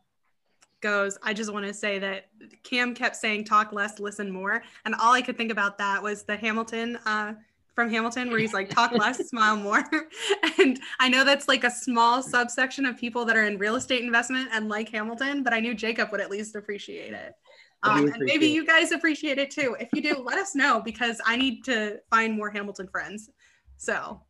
goes, 0.81 1.19
I 1.23 1.32
just 1.32 1.52
want 1.52 1.67
to 1.67 1.75
say 1.75 1.99
that 1.99 2.26
Cam 2.62 2.94
kept 2.94 3.17
saying 3.17 3.44
"talk 3.44 3.73
less, 3.73 3.99
listen 3.99 4.31
more," 4.31 4.62
and 4.84 4.94
all 4.94 5.12
I 5.12 5.23
could 5.23 5.37
think 5.37 5.50
about 5.50 5.78
that 5.78 6.02
was 6.02 6.25
the 6.25 6.37
Hamilton 6.37 6.96
uh, 7.06 7.34
from 7.76 7.90
Hamilton 7.90 8.31
where 8.31 8.40
he's 8.40 8.55
like, 8.55 8.70
talk 8.70 8.90
less, 8.93 9.19
smile 9.28 9.56
more. 9.56 9.84
and 10.58 10.81
I 10.99 11.08
know 11.08 11.25
that's 11.25 11.46
like 11.46 11.62
a 11.62 11.70
small 11.70 12.23
subsection 12.23 12.87
of 12.87 12.96
people 12.96 13.25
that 13.26 13.37
are 13.37 13.44
in 13.44 13.58
real 13.58 13.76
estate 13.76 14.02
investment 14.02 14.49
and 14.52 14.69
like 14.69 14.88
Hamilton, 14.88 15.43
but 15.43 15.52
I 15.52 15.61
knew 15.61 15.75
Jacob 15.75 16.11
would 16.11 16.20
at 16.20 16.31
least 16.31 16.56
appreciate 16.56 17.12
it. 17.12 17.34
Um, 17.82 18.08
and 18.08 18.17
maybe 18.20 18.46
you 18.46 18.67
guys 18.67 18.90
appreciate 18.90 19.38
it 19.38 19.50
too. 19.50 19.76
If 19.79 19.90
you 19.94 20.00
do, 20.02 20.17
let 20.17 20.38
us 20.38 20.55
know 20.55 20.81
because 20.81 21.20
I 21.25 21.37
need 21.37 21.62
to 21.64 21.99
find 22.11 22.34
more 22.34 22.50
Hamilton 22.50 22.88
friends. 22.88 23.31
So, 23.76 24.22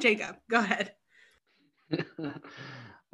Jacob, 0.00 0.36
go 0.50 0.58
ahead. 0.58 0.92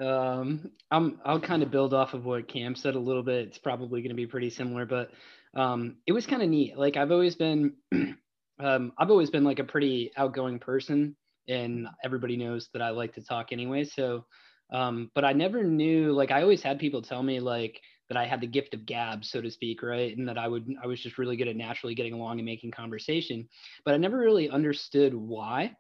um, 0.01 0.71
I'm, 0.91 1.21
I'll 1.25 1.41
kind 1.41 1.63
of 1.63 1.71
build 1.71 1.93
off 1.95 2.15
of 2.15 2.25
what 2.25 2.49
Cam 2.49 2.75
said 2.75 2.95
a 2.95 3.01
little 3.01 3.23
bit. 3.23 3.49
It's 3.49 3.59
probably 3.59 4.01
going 4.01 4.11
to 4.11 4.15
be 4.15 4.27
pretty 4.27 4.51
similar, 4.51 4.87
but 4.87 5.11
um, 5.55 5.97
it 6.07 6.13
was 6.13 6.27
kind 6.27 6.43
of 6.43 6.49
neat. 6.49 6.79
Like 6.79 6.97
I've 6.97 7.11
always 7.11 7.35
been 7.35 7.75
um, 8.61 8.93
I've 8.99 9.11
always 9.11 9.31
been 9.31 9.45
like 9.45 9.59
a 9.59 9.65
pretty 9.65 10.13
outgoing 10.17 10.59
person, 10.59 11.17
and 11.49 11.89
everybody 12.05 12.37
knows 12.37 12.69
that 12.73 12.83
I 12.83 12.91
like 12.91 13.15
to 13.15 13.25
talk 13.25 13.49
anyway. 13.53 13.85
So, 13.85 14.25
um, 14.73 15.11
but 15.15 15.25
I 15.25 15.33
never 15.33 15.65
knew 15.65 16.13
like 16.13 16.31
I 16.31 16.43
always 16.43 16.63
had 16.63 16.79
people 16.79 17.03
tell 17.03 17.23
me 17.23 17.41
like 17.41 17.81
that 18.09 18.17
I 18.19 18.27
had 18.27 18.41
the 18.41 18.47
gift 18.47 18.75
of 18.75 18.87
gab, 18.87 19.25
so 19.25 19.41
to 19.41 19.51
speak, 19.51 19.83
right, 19.83 20.17
and 20.17 20.29
that 20.29 20.39
I 20.39 20.49
would 20.49 20.69
I 20.83 20.87
was 20.87 21.01
just 21.01 21.19
really 21.19 21.37
good 21.37 21.49
at 21.49 21.57
naturally 21.57 21.95
getting 21.95 22.15
along 22.15 22.39
and 22.39 22.47
making 22.47 22.71
conversation. 22.71 23.49
But 23.85 23.95
I 23.95 23.97
never 23.97 24.19
really 24.19 24.49
understood 24.49 25.15
why 25.15 25.75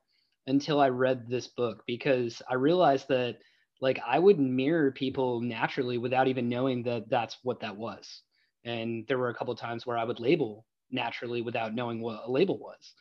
until 0.46 0.80
I 0.80 0.88
read 0.88 1.28
this 1.28 1.46
book 1.46 1.84
because 1.86 2.40
I 2.50 2.54
realized 2.54 3.08
that 3.08 3.36
like 3.80 4.00
I 4.06 4.18
would 4.18 4.38
mirror 4.38 4.90
people 4.90 5.40
naturally 5.40 5.98
without 5.98 6.28
even 6.28 6.48
knowing 6.48 6.82
that 6.84 7.08
that's 7.08 7.38
what 7.42 7.60
that 7.60 7.76
was. 7.76 8.22
And 8.64 9.04
there 9.06 9.18
were 9.18 9.30
a 9.30 9.34
couple 9.34 9.54
times 9.54 9.86
where 9.86 9.96
I 9.96 10.04
would 10.04 10.20
label 10.20 10.66
naturally 10.90 11.42
without 11.42 11.74
knowing 11.74 12.00
what 12.00 12.22
a 12.26 12.30
label 12.30 12.58
was. 12.58 12.92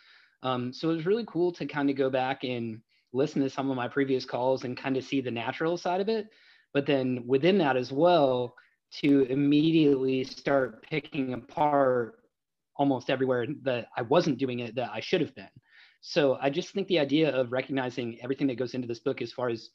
Um, 0.44 0.72
so 0.72 0.90
it 0.90 0.96
was 0.96 1.06
really 1.06 1.26
cool 1.28 1.52
to 1.54 1.66
kind 1.66 1.90
of 1.90 1.96
go 1.96 2.10
back 2.10 2.44
and 2.44 2.82
listen 3.14 3.42
to 3.42 3.50
some 3.50 3.70
of 3.70 3.76
my 3.76 3.88
previous 3.88 4.26
calls 4.26 4.64
and 4.64 4.78
kind 4.78 4.98
of 4.98 5.04
see 5.04 5.22
the 5.22 5.32
natural 5.32 5.78
side 5.78 6.02
of 6.02 6.10
it. 6.10 6.28
But 6.74 6.86
then 6.86 7.24
within 7.26 7.58
that 7.60 7.76
as 7.76 7.92
well, 7.92 8.54
to 9.02 9.24
immediately 9.30 10.24
start 10.24 10.84
picking 10.84 11.34
apart 11.34 12.20
almost 12.76 13.10
everywhere 13.10 13.48
that 13.64 13.88
I 13.98 14.04
wasn't 14.04 14.38
doing 14.38 14.60
it 14.60 14.76
that 14.76 14.92
I 14.94 15.00
should 15.00 15.22
have 15.22 15.36
been. 15.36 15.50
So 16.02 16.38
I 16.42 16.50
just 16.50 16.70
think 16.70 16.88
the 16.88 17.00
idea 17.00 17.36
of 17.36 17.52
recognizing 17.52 18.20
everything 18.22 18.48
that 18.48 18.60
goes 18.60 18.76
into 18.76 18.88
this 18.88 19.00
book 19.00 19.22
as 19.22 19.34
far 19.34 19.50
as 19.50 19.70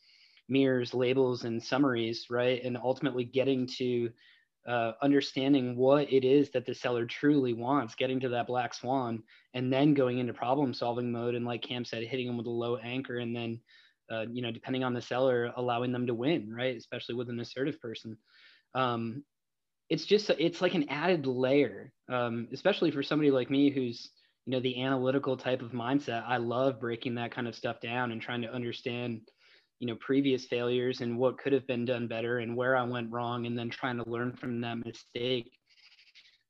mirrors, 0.49 0.95
labels, 0.95 1.45
and 1.45 1.63
summaries, 1.63 2.27
right? 2.31 2.63
And 2.65 2.77
ultimately 2.77 3.25
getting 3.25 3.67
to 3.79 4.11
uh, 4.67 4.93
understanding 5.03 5.77
what 5.77 6.13
it 6.13 6.25
is 6.25 6.51
that 6.51 6.67
the 6.67 6.75
seller 6.75 7.05
truly 7.05 7.53
wants, 7.53 7.95
getting 7.95 8.21
to 8.21 8.29
that 8.31 8.47
black 8.47 8.75
swan, 8.75 9.23
and 9.55 9.73
then 9.73 9.95
going 9.95 10.19
into 10.19 10.33
problem 10.33 10.73
solving 10.73 11.11
mode. 11.11 11.35
And 11.35 11.45
like 11.45 11.63
Cam 11.63 11.85
said, 11.85 12.05
hitting 12.05 12.27
them 12.27 12.37
with 12.37 12.47
a 12.47 12.51
low 12.51 12.77
anchor, 12.77 13.19
and 13.19 13.35
then, 13.35 13.61
uh, 14.11 14.27
you 14.31 14.43
know, 14.43 14.53
depending 14.53 14.85
on 14.85 14.95
the 14.95 15.03
seller, 15.03 15.53
allowing 15.57 15.93
them 15.93 16.07
to 16.07 16.15
win, 16.15 16.53
right? 16.55 16.77
Especially 16.77 17.15
with 17.15 17.29
an 17.29 17.41
assertive 17.41 17.81
person. 17.81 18.17
Um, 18.75 19.25
it's 19.89 20.07
just 20.07 20.31
it's 20.31 20.63
like 20.63 20.75
an 20.75 20.89
added 20.89 21.27
layer, 21.27 21.93
um, 22.09 22.49
especially 22.53 22.91
for 22.91 23.03
somebody 23.03 23.31
like 23.31 23.51
me 23.51 23.71
who's 23.71 24.11
you 24.47 24.53
know 24.53 24.61
the 24.61 24.83
analytical 24.83 25.37
type 25.37 25.61
of 25.61 25.73
mindset. 25.73 26.25
I 26.27 26.39
love 26.39 26.81
breaking 26.81 27.17
that 27.17 27.33
kind 27.33 27.47
of 27.47 27.55
stuff 27.55 27.81
down 27.81 28.13
and 28.13 28.21
trying 28.21 28.43
to 28.43 28.53
understand 28.53 29.21
you 29.83 29.89
know 29.89 29.97
previous 29.97 30.47
failures 30.47 31.01
and 31.01 31.19
what 31.19 31.37
could 31.39 31.53
have 31.53 31.67
been 31.67 31.85
done 31.85 32.07
better 32.07 32.39
and 32.39 32.57
where 32.57 32.77
I 32.77 32.85
went 32.85 33.11
wrong, 33.11 33.47
and 33.47 33.59
then 33.59 33.69
trying 33.69 33.97
to 33.97 34.09
learn 34.09 34.33
from 34.33 34.61
that 34.61 34.77
mistake. 34.87 35.51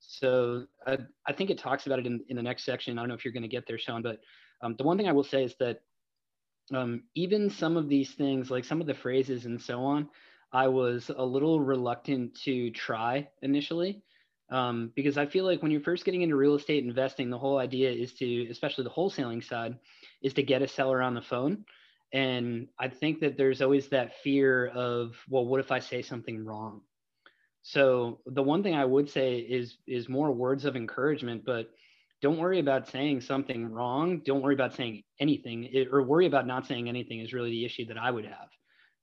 So 0.00 0.66
I, 0.86 0.98
I 1.26 1.32
think 1.32 1.48
it 1.48 1.56
talks 1.56 1.86
about 1.86 1.98
it 1.98 2.06
in, 2.06 2.20
in 2.28 2.36
the 2.36 2.42
next 2.42 2.64
section. 2.64 2.98
I 2.98 3.00
don't 3.00 3.08
know 3.08 3.14
if 3.14 3.24
you're 3.24 3.32
going 3.32 3.42
to 3.42 3.48
get 3.48 3.66
there, 3.66 3.78
Sean, 3.78 4.02
but 4.02 4.20
um, 4.60 4.74
the 4.76 4.84
one 4.84 4.98
thing 4.98 5.08
I 5.08 5.12
will 5.12 5.24
say 5.24 5.44
is 5.44 5.54
that 5.60 5.80
um, 6.74 7.04
even 7.14 7.48
some 7.48 7.78
of 7.78 7.88
these 7.88 8.10
things, 8.10 8.50
like 8.50 8.66
some 8.66 8.82
of 8.82 8.86
the 8.86 8.92
phrases 8.92 9.46
and 9.46 9.58
so 9.58 9.82
on, 9.82 10.10
I 10.52 10.68
was 10.68 11.10
a 11.16 11.24
little 11.24 11.58
reluctant 11.58 12.38
to 12.42 12.70
try 12.72 13.28
initially 13.40 14.02
um, 14.50 14.92
because 14.94 15.16
I 15.16 15.24
feel 15.24 15.46
like 15.46 15.62
when 15.62 15.70
you're 15.70 15.80
first 15.80 16.04
getting 16.04 16.20
into 16.20 16.36
real 16.36 16.54
estate 16.54 16.84
investing, 16.84 17.30
the 17.30 17.38
whole 17.38 17.56
idea 17.56 17.90
is 17.90 18.12
to, 18.14 18.46
especially 18.50 18.84
the 18.84 18.90
wholesaling 18.90 19.42
side, 19.42 19.78
is 20.22 20.34
to 20.34 20.42
get 20.42 20.60
a 20.60 20.68
seller 20.68 21.00
on 21.00 21.14
the 21.14 21.22
phone. 21.22 21.64
And 22.12 22.68
I 22.78 22.88
think 22.88 23.20
that 23.20 23.36
there's 23.36 23.62
always 23.62 23.88
that 23.88 24.16
fear 24.22 24.66
of, 24.66 25.14
well, 25.28 25.46
what 25.46 25.60
if 25.60 25.72
I 25.72 25.78
say 25.78 26.02
something 26.02 26.44
wrong? 26.44 26.82
So 27.62 28.20
the 28.26 28.42
one 28.42 28.62
thing 28.62 28.74
I 28.74 28.84
would 28.84 29.08
say 29.08 29.38
is 29.38 29.76
is 29.86 30.08
more 30.08 30.32
words 30.32 30.64
of 30.64 30.76
encouragement, 30.76 31.44
but 31.44 31.70
don't 32.20 32.38
worry 32.38 32.58
about 32.58 32.88
saying 32.88 33.20
something 33.22 33.66
wrong. 33.66 34.20
Don't 34.24 34.42
worry 34.42 34.54
about 34.54 34.74
saying 34.74 35.04
anything, 35.18 35.64
it, 35.64 35.88
or 35.90 36.02
worry 36.02 36.26
about 36.26 36.46
not 36.46 36.66
saying 36.66 36.88
anything 36.88 37.20
is 37.20 37.32
really 37.32 37.50
the 37.50 37.64
issue 37.64 37.86
that 37.86 37.98
I 37.98 38.10
would 38.10 38.24
have. 38.24 38.48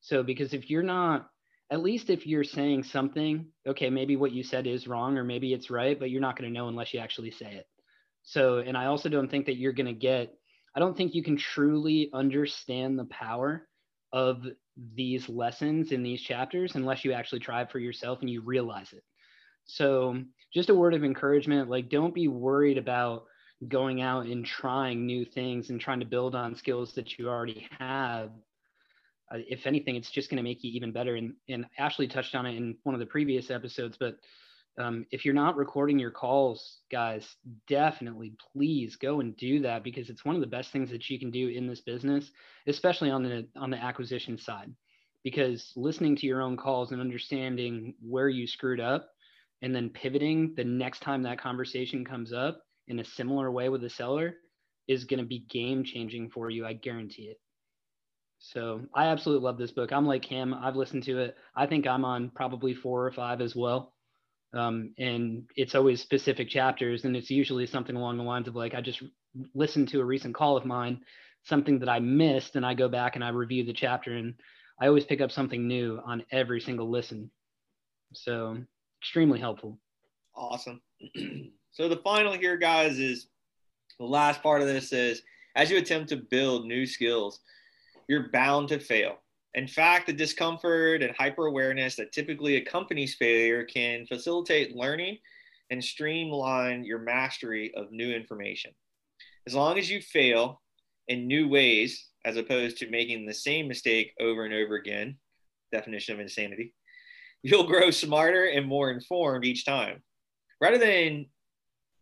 So 0.02 0.24
because 0.24 0.54
if 0.54 0.70
you're 0.70 0.84
not 0.84 1.30
at 1.72 1.84
least 1.84 2.10
if 2.10 2.26
you're 2.26 2.44
saying 2.44 2.84
something, 2.84 3.48
okay, 3.68 3.90
maybe 3.90 4.16
what 4.16 4.32
you 4.32 4.44
said 4.44 4.66
is 4.66 4.88
wrong 4.88 5.18
or 5.18 5.24
maybe 5.24 5.54
it's 5.54 5.70
right, 5.70 6.00
but 6.00 6.10
you're 6.10 6.22
not 6.22 6.38
going 6.38 6.52
to 6.52 6.58
know 6.58 6.68
unless 6.68 6.94
you 6.94 7.00
actually 7.00 7.32
say 7.32 7.54
it. 7.54 7.68
So, 8.24 8.58
and 8.58 8.76
I 8.76 8.88
also 8.88 9.10
don't 9.10 9.30
think 9.30 9.46
that 9.46 9.58
you're 9.58 9.74
going 9.74 9.86
to 9.86 9.94
get, 9.94 10.34
I 10.76 10.80
don't 10.80 10.96
think 10.96 11.16
you 11.16 11.24
can 11.24 11.38
truly 11.38 12.10
understand 12.14 12.98
the 12.98 13.06
power 13.06 13.68
of 14.12 14.46
these 14.96 15.28
lessons 15.30 15.92
in 15.92 16.04
these 16.04 16.22
chapters 16.22 16.76
unless 16.76 17.04
you 17.04 17.12
actually 17.12 17.40
try 17.40 17.62
it 17.62 17.72
for 17.72 17.80
yourself 17.80 18.20
and 18.22 18.30
you 18.30 18.42
realize 18.42 18.94
it. 18.94 19.04
So, 19.66 20.22
just 20.54 20.70
a 20.70 20.76
word 20.76 20.94
of 20.94 21.04
encouragement 21.04 21.70
like, 21.70 21.90
don't 21.90 22.14
be 22.14 22.28
worried 22.28 22.78
about 22.78 23.26
going 23.68 24.02
out 24.02 24.26
and 24.26 24.46
trying 24.46 25.06
new 25.06 25.26
things 25.26 25.70
and 25.70 25.80
trying 25.80 26.00
to 26.00 26.06
build 26.06 26.34
on 26.34 26.56
skills 26.56 26.94
that 26.96 27.20
you 27.20 27.30
already 27.30 27.68
have 27.78 28.32
uh, 29.32 29.38
if 29.48 29.68
anything, 29.68 29.96
it's 29.96 30.10
just 30.10 30.30
going 30.30 30.38
to 30.38 30.44
make 30.44 30.64
you 30.64 30.72
even 30.72 30.92
better. 30.92 31.16
And, 31.16 31.34
and 31.48 31.66
Ashley 31.78 32.08
touched 32.08 32.36
on 32.36 32.46
it 32.46 32.56
in 32.56 32.76
one 32.84 32.96
of 32.96 33.00
the 33.00 33.06
previous 33.06 33.52
episodes, 33.52 33.98
but 34.00 34.16
um, 34.80 35.06
if 35.12 35.26
you're 35.26 35.34
not 35.34 35.58
recording 35.58 36.00
your 36.00 36.12
calls, 36.12 36.80
guys, 36.92 37.28
definitely 37.68 38.34
please 38.54 38.96
go 38.96 39.20
and 39.20 39.36
do 39.38 39.62
that 39.62 39.84
because 39.84 40.10
it's 40.10 40.26
one 40.26 40.36
of 40.36 40.42
the 40.42 40.48
best 40.48 40.72
things 40.72 40.90
that 40.92 41.10
you 41.10 41.20
can 41.20 41.32
do 41.32 41.50
in 41.50 41.68
this 41.68 41.82
business, 41.82 42.32
especially 42.68 43.10
on 43.10 43.24
the 43.24 43.48
on 43.56 43.70
the 43.70 43.78
acquisition 43.78 44.38
side. 44.38 44.74
Because 45.24 45.74
listening 45.76 46.16
to 46.16 46.26
your 46.26 46.42
own 46.42 46.56
calls 46.56 46.92
and 46.92 47.02
understanding 47.02 47.94
where 48.02 48.30
you 48.30 48.48
screwed 48.48 48.80
up, 48.80 49.10
and 49.62 49.76
then 49.76 49.90
pivoting 49.90 50.54
the 50.56 50.64
next 50.64 51.02
time 51.02 51.24
that 51.24 51.42
conversation 51.42 52.06
comes 52.06 52.32
up 52.32 52.62
in 52.88 53.00
a 53.00 53.06
similar 53.06 53.52
way 53.52 53.70
with 53.70 53.82
the 53.82 53.90
seller 53.90 54.36
is 54.88 55.04
going 55.04 55.20
to 55.20 55.26
be 55.26 55.46
game 55.50 55.84
changing 55.84 56.30
for 56.30 56.50
you. 56.50 56.66
I 56.66 56.74
guarantee 56.74 57.24
it. 57.24 57.38
So 58.40 58.82
I 58.96 59.08
absolutely 59.08 59.44
love 59.44 59.58
this 59.58 59.72
book. 59.72 59.92
I'm 59.92 60.08
like 60.08 60.24
him. 60.24 60.54
I've 60.54 60.78
listened 60.78 61.04
to 61.04 61.20
it. 61.20 61.36
I 61.56 61.68
think 61.68 61.86
I'm 61.86 62.06
on 62.06 62.32
probably 62.34 62.74
four 62.74 63.06
or 63.06 63.12
five 63.12 63.42
as 63.42 63.56
well. 63.56 63.94
Um, 64.54 64.94
and 64.98 65.44
it's 65.56 65.76
always 65.76 66.02
specific 66.02 66.50
chapters, 66.50 67.06
and 67.06 67.16
it's 67.16 67.30
usually 67.30 67.68
something 67.68 67.96
along 67.96 68.18
the 68.18 68.24
lines 68.24 68.48
of 68.48 68.56
like 68.56 68.74
I 68.74 68.82
just 68.82 69.04
listened 69.54 69.90
to 69.90 70.00
a 70.00 70.06
recent 70.06 70.34
call 70.34 70.58
of 70.58 70.66
mine, 70.66 71.02
something 71.44 71.80
that 71.80 71.90
I 71.90 72.00
missed, 72.00 72.56
and 72.56 72.66
I 72.66 72.74
go 72.74 72.90
back 72.90 73.16
and 73.16 73.24
I 73.24 73.30
review 73.30 73.64
the 73.64 73.74
chapter, 73.74 74.14
and 74.14 74.34
I 74.82 74.88
always 74.88 75.06
pick 75.06 75.22
up 75.22 75.32
something 75.32 75.68
new 75.68 76.02
on 76.06 76.24
every 76.32 76.62
single 76.62 76.90
listen. 76.90 77.30
So 78.14 78.58
extremely 79.02 79.40
helpful. 79.40 79.78
Awesome. 80.36 80.82
so 81.72 81.88
the 81.88 81.98
final 81.98 82.34
here, 82.34 82.58
guys, 82.58 82.98
is 82.98 83.28
the 84.00 84.06
last 84.06 84.42
part 84.42 84.62
of 84.62 84.68
this 84.68 84.92
is 84.92 85.22
as 85.56 85.70
you 85.70 85.78
attempt 85.78 86.10
to 86.10 86.18
build 86.18 86.66
new 86.66 86.86
skills 86.86 87.40
you're 88.10 88.30
bound 88.30 88.68
to 88.70 88.80
fail. 88.80 89.20
In 89.56 89.68
fact, 89.68 90.08
the 90.08 90.14
discomfort 90.14 91.02
and 91.02 91.16
hyper 91.16 91.48
awareness 91.48 91.96
that 91.96 92.12
typically 92.12 92.58
accompanies 92.58 93.16
failure 93.16 93.66
can 93.66 94.06
facilitate 94.06 94.76
learning 94.76 95.18
and 95.72 95.84
streamline 95.84 96.84
your 96.84 97.00
mastery 97.00 97.74
of 97.76 97.92
new 97.92 98.12
information. 98.14 98.72
As 99.48 99.56
long 99.56 99.80
as 99.80 99.90
you 99.90 100.02
fail 100.02 100.62
in 101.08 101.28
new 101.28 101.48
ways, 101.48 102.08
as 102.26 102.38
opposed 102.38 102.78
to 102.78 102.90
making 102.90 103.26
the 103.26 103.34
same 103.34 103.68
mistake 103.68 104.14
over 104.20 104.46
and 104.46 104.54
over 104.54 104.76
again, 104.76 105.18
definition 105.72 106.14
of 106.14 106.20
insanity, 106.20 106.74
you'll 107.42 107.68
grow 107.68 107.90
smarter 107.90 108.46
and 108.46 108.68
more 108.68 108.92
informed 108.92 109.46
each 109.46 109.66
time. 109.66 110.04
Rather 110.62 110.78
than 110.78 111.26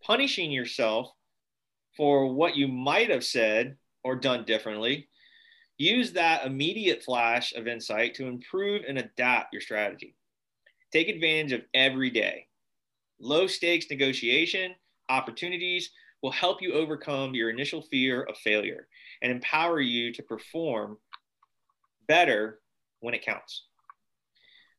punishing 0.04 0.52
yourself 0.52 1.12
for 1.96 2.34
what 2.34 2.58
you 2.58 2.68
might 2.68 3.10
have 3.10 3.24
said 3.24 3.78
or 4.04 4.16
done 4.16 4.46
differently, 4.46 5.08
Use 5.78 6.14
that 6.14 6.46
immediate 6.46 7.04
flash 7.04 7.54
of 7.54 7.68
insight 7.68 8.16
to 8.16 8.28
improve 8.28 8.84
and 8.88 8.98
adapt 8.98 9.54
your 9.54 9.62
strategy. 9.62 10.16
Take 10.92 11.08
advantage 11.08 11.52
of 11.52 11.62
every 11.74 12.10
day. 12.10 12.48
Low 13.20 13.48
stakes 13.48 13.86
negotiation 13.90 14.74
opportunities 15.10 15.92
will 16.22 16.32
help 16.32 16.62
you 16.62 16.74
overcome 16.74 17.36
your 17.36 17.50
initial 17.50 17.82
fear 17.82 18.24
of 18.24 18.38
failure 18.38 18.88
and 19.22 19.32
empower 19.32 19.80
you 19.80 20.12
to 20.14 20.24
perform 20.24 20.98
better 22.08 22.60
when 23.02 23.14
it 23.14 23.24
counts. 23.24 23.66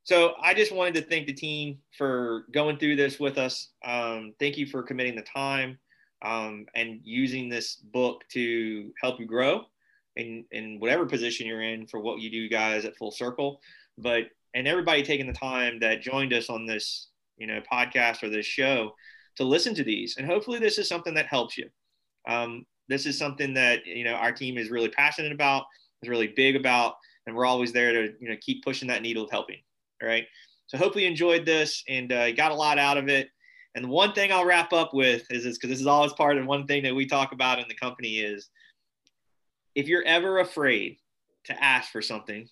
So 0.02 0.35
I 0.43 0.55
just 0.55 0.73
wanted 0.73 0.95
to 0.95 1.02
thank 1.02 1.26
the 1.26 1.33
team 1.33 1.78
for 1.97 2.47
going 2.52 2.78
through 2.78 2.97
this 2.97 3.21
with 3.21 3.38
us. 3.38 3.69
Um, 3.85 4.33
thank 4.40 4.57
you 4.57 4.67
for 4.67 4.83
committing 4.83 5.14
the 5.14 5.23
time 5.23 5.78
um, 6.23 6.67
and 6.75 7.00
using 7.05 7.49
this 7.49 7.76
book 7.76 8.25
to 8.33 8.93
help 9.00 9.21
you 9.21 9.26
grow 9.26 9.67
in 10.19 10.45
in 10.53 10.79
whatever 10.81 11.07
position 11.07 11.47
you're 11.47 11.63
in 11.63 11.87
for 11.87 12.01
what 12.01 12.21
you 12.21 12.31
do 12.31 12.49
guys 12.49 12.85
at 12.85 12.97
full 12.97 13.11
circle. 13.11 13.61
But 13.97 14.25
and 14.55 14.69
everybody 14.69 15.03
taking 15.03 15.27
the 15.27 15.33
time 15.33 15.81
that 15.81 16.03
joined 16.03 16.33
us 16.33 16.51
on 16.51 16.67
this 16.67 17.09
you 17.39 17.47
know 17.47 17.61
podcast 17.73 18.23
or 18.23 18.29
this 18.29 18.47
show 18.47 18.93
to 19.37 19.45
listen 19.45 19.75
to 19.77 19.85
these. 19.85 20.17
And 20.19 20.27
hopefully 20.27 20.59
this 20.59 20.79
is 20.79 20.89
something 20.89 21.15
that 21.15 21.27
helps 21.27 21.57
you. 21.57 21.69
Um, 22.29 22.67
this 22.89 23.07
is 23.07 23.17
something 23.17 23.55
that 23.55 23.87
you 23.87 24.05
know 24.05 24.15
our 24.15 24.33
team 24.33 24.59
is 24.59 24.71
really 24.71 24.91
passionate 24.91 25.33
about 25.33 25.65
is 26.03 26.09
really 26.09 26.29
big 26.29 26.57
about 26.57 26.95
and 27.27 27.35
we're 27.35 27.47
always 27.47 27.73
there 27.73 27.93
to 27.93 28.15
you 28.21 28.29
know 28.29 28.37
keep 28.41 28.63
pushing 28.65 28.89
that 28.89 29.03
needle 29.03 29.25
of 29.25 29.31
helping 29.31 29.59
all 30.03 30.09
right? 30.09 30.27
So 30.67 30.77
hopefully 30.77 31.05
you 31.05 31.11
enjoyed 31.11 31.47
this 31.47 31.83
and 31.89 32.13
uh, 32.13 32.33
got 32.33 32.53
a 32.53 32.55
lot 32.55 32.79
out 32.79 32.99
of 32.99 33.09
it. 33.09 33.31
And 33.75 33.85
the 33.85 33.89
one 33.89 34.13
thing 34.13 34.33
i'll 34.33 34.45
wrap 34.45 34.73
up 34.73 34.93
with 34.93 35.25
is 35.31 35.45
this 35.45 35.57
because 35.57 35.71
this 35.71 35.81
is 35.81 35.87
always 35.87 36.13
part 36.15 36.37
of 36.37 36.47
one 36.47 36.67
thing 36.67 36.83
that 36.83 36.95
we 36.95 37.07
talk 37.07 37.33
about 37.33 37.59
in 37.59 37.69
the 37.69 37.75
company 37.75 38.19
is 38.19 38.49
if 39.79 39.87
you're 39.87 40.03
ever 40.05 40.41
afraid 40.41 40.97
to 41.45 41.65
ask 41.65 41.93
for 41.93 42.03
something, 42.03 42.49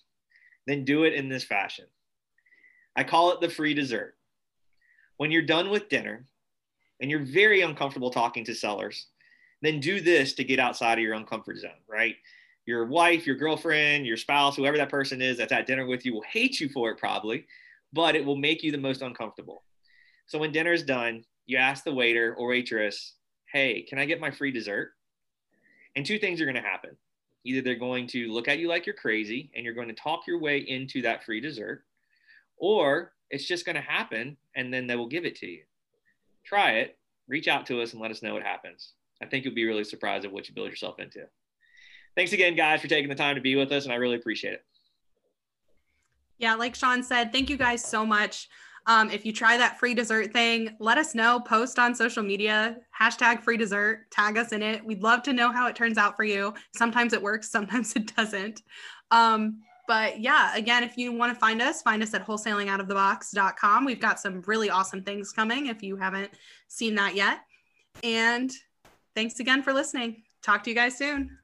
then 0.65 0.85
do 0.85 1.03
it 1.03 1.13
in 1.13 1.27
this 1.27 1.43
fashion. 1.43 1.83
I 2.95 3.03
call 3.03 3.33
it 3.33 3.41
the 3.41 3.49
free 3.49 3.73
dessert. 3.73 4.15
When 5.17 5.29
you're 5.29 5.41
done 5.41 5.69
with 5.69 5.89
dinner 5.89 6.25
and 7.01 7.11
you're 7.11 7.25
very 7.25 7.59
uncomfortable 7.59 8.11
talking 8.11 8.45
to 8.45 8.55
sellers, 8.55 9.07
then 9.61 9.81
do 9.81 9.99
this 9.99 10.35
to 10.35 10.45
get 10.45 10.57
outside 10.57 10.99
of 10.99 11.03
your 11.03 11.19
uncomfort 11.19 11.57
zone, 11.57 11.83
right? 11.85 12.15
Your 12.65 12.85
wife, 12.85 13.27
your 13.27 13.35
girlfriend, 13.35 14.07
your 14.07 14.15
spouse, 14.15 14.55
whoever 14.55 14.77
that 14.77 14.89
person 14.89 15.21
is 15.21 15.37
that's 15.37 15.51
at 15.51 15.67
dinner 15.67 15.85
with 15.85 16.05
you 16.05 16.13
will 16.13 16.23
hate 16.31 16.61
you 16.61 16.69
for 16.69 16.91
it 16.91 16.97
probably, 16.97 17.45
but 17.91 18.15
it 18.15 18.23
will 18.23 18.37
make 18.37 18.63
you 18.63 18.71
the 18.71 18.77
most 18.77 19.01
uncomfortable. 19.01 19.63
So 20.27 20.39
when 20.39 20.53
dinner 20.53 20.71
is 20.71 20.83
done, 20.83 21.25
you 21.45 21.57
ask 21.57 21.83
the 21.83 21.93
waiter 21.93 22.33
or 22.37 22.47
waitress, 22.47 23.15
Hey, 23.51 23.81
can 23.81 23.99
I 23.99 24.05
get 24.05 24.21
my 24.21 24.31
free 24.31 24.51
dessert? 24.51 24.93
And 25.97 26.05
two 26.05 26.19
things 26.19 26.39
are 26.39 26.45
going 26.45 26.55
to 26.55 26.61
happen. 26.61 26.95
Either 27.47 27.61
they're 27.61 27.75
going 27.75 28.07
to 28.07 28.27
look 28.27 28.49
at 28.49 28.59
you 28.59 28.67
like 28.67 28.85
you're 28.85 28.93
crazy 28.93 29.49
and 29.55 29.63
you're 29.63 29.73
going 29.73 29.87
to 29.87 29.93
talk 29.93 30.27
your 30.27 30.39
way 30.39 30.57
into 30.57 31.01
that 31.01 31.23
free 31.23 31.39
dessert, 31.39 31.85
or 32.57 33.13
it's 33.29 33.45
just 33.45 33.65
going 33.65 33.75
to 33.75 33.81
happen 33.81 34.35
and 34.55 34.73
then 34.73 34.85
they 34.85 34.97
will 34.97 35.07
give 35.07 35.25
it 35.25 35.35
to 35.37 35.47
you. 35.47 35.61
Try 36.45 36.71
it, 36.71 36.97
reach 37.27 37.47
out 37.47 37.65
to 37.67 37.81
us 37.81 37.93
and 37.93 38.01
let 38.01 38.11
us 38.11 38.21
know 38.21 38.33
what 38.33 38.43
happens. 38.43 38.93
I 39.21 39.25
think 39.25 39.45
you'll 39.45 39.55
be 39.55 39.65
really 39.65 39.85
surprised 39.85 40.25
at 40.25 40.31
what 40.31 40.49
you 40.49 40.55
build 40.55 40.69
yourself 40.69 40.99
into. 40.99 41.21
Thanks 42.15 42.33
again, 42.33 42.55
guys, 42.55 42.81
for 42.81 42.87
taking 42.87 43.09
the 43.09 43.15
time 43.15 43.35
to 43.35 43.41
be 43.41 43.55
with 43.55 43.71
us, 43.71 43.85
and 43.85 43.93
I 43.93 43.97
really 43.97 44.15
appreciate 44.15 44.53
it. 44.53 44.65
Yeah, 46.37 46.55
like 46.55 46.75
Sean 46.75 47.01
said, 47.01 47.31
thank 47.31 47.49
you 47.49 47.57
guys 47.57 47.83
so 47.83 48.05
much. 48.05 48.49
Um, 48.87 49.11
if 49.11 49.25
you 49.25 49.33
try 49.33 49.57
that 49.57 49.77
free 49.77 49.93
dessert 49.93 50.31
thing, 50.31 50.75
let 50.79 50.97
us 50.97 51.13
know. 51.13 51.41
Post 51.41 51.77
on 51.77 51.93
social 51.93 52.23
media, 52.23 52.77
hashtag 52.97 53.43
free 53.43 53.57
dessert, 53.57 54.09
tag 54.11 54.37
us 54.37 54.53
in 54.53 54.63
it. 54.63 54.83
We'd 54.83 55.03
love 55.03 55.21
to 55.23 55.33
know 55.33 55.51
how 55.51 55.67
it 55.67 55.75
turns 55.75 55.97
out 55.97 56.15
for 56.15 56.23
you. 56.23 56.53
Sometimes 56.73 57.11
it 57.11 57.21
works, 57.21 57.51
sometimes 57.51 57.95
it 57.95 58.15
doesn't. 58.15 58.63
Um, 59.11 59.59
but 59.87 60.19
yeah, 60.19 60.55
again, 60.55 60.83
if 60.83 60.97
you 60.97 61.13
want 61.13 61.33
to 61.33 61.39
find 61.39 61.61
us, 61.61 61.81
find 61.81 62.01
us 62.03 62.13
at 62.13 62.25
wholesalingoutofthebox.com. 62.25 63.85
We've 63.85 64.01
got 64.01 64.19
some 64.19 64.41
really 64.45 64.69
awesome 64.69 65.01
things 65.03 65.31
coming 65.31 65.67
if 65.67 65.81
you 65.83 65.95
haven't 65.95 66.31
seen 66.67 66.95
that 66.95 67.15
yet. 67.15 67.39
And 68.03 68.51
thanks 69.15 69.39
again 69.39 69.63
for 69.63 69.73
listening. 69.73 70.23
Talk 70.43 70.63
to 70.63 70.69
you 70.69 70.75
guys 70.75 70.97
soon. 70.97 71.37